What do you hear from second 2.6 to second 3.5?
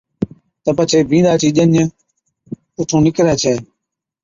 اُٺُون نڪري